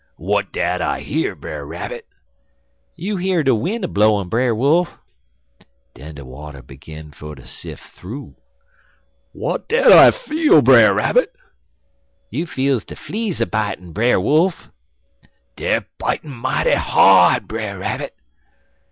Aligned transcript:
"'W'at 0.17 0.51
dat 0.51 0.81
I 0.81 1.01
hear, 1.01 1.35
Brer 1.35 1.63
Rabbit?' 1.63 2.07
"'You 2.95 3.17
hear 3.17 3.43
de 3.43 3.53
win' 3.53 3.83
a 3.83 3.87
blowin', 3.87 4.29
Brer 4.29 4.55
Wolf.' 4.55 4.97
"Den 5.93 6.15
de 6.15 6.25
water 6.25 6.63
begin 6.63 7.11
fer 7.11 7.35
ter 7.35 7.43
sif' 7.43 7.79
thoo. 7.91 8.35
"'W'at 9.35 9.67
dat 9.67 9.91
I 9.91 10.09
feel, 10.09 10.63
Brer 10.63 10.95
Rabbit?' 10.95 11.35
"'You 12.31 12.47
feels 12.47 12.83
de 12.83 12.95
fleas 12.95 13.41
a 13.41 13.45
bitin', 13.45 13.93
Brer 13.93 14.19
Wolf.' 14.19 14.71
"'Dey 15.55 15.75
er 15.75 15.85
bitin' 15.99 16.31
mighty 16.31 16.71
hard, 16.73 17.47
Brer 17.47 17.77
Rabbit.' 17.77 18.15